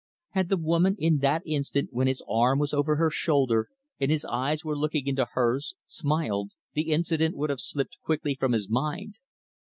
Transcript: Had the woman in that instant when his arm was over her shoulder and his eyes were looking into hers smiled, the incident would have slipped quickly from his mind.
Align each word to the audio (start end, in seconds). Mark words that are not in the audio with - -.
Had 0.31 0.49
the 0.49 0.57
woman 0.57 0.95
in 0.97 1.19
that 1.19 1.43
instant 1.45 1.89
when 1.91 2.07
his 2.07 2.23
arm 2.27 2.57
was 2.57 2.73
over 2.73 2.95
her 2.95 3.11
shoulder 3.11 3.69
and 3.99 4.09
his 4.09 4.25
eyes 4.25 4.65
were 4.65 4.75
looking 4.75 5.05
into 5.05 5.27
hers 5.33 5.75
smiled, 5.85 6.53
the 6.73 6.91
incident 6.91 7.35
would 7.35 7.51
have 7.51 7.61
slipped 7.61 7.99
quickly 8.03 8.33
from 8.33 8.53
his 8.53 8.67
mind. 8.67 9.17